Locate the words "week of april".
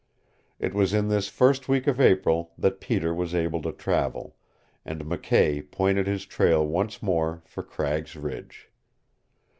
1.69-2.53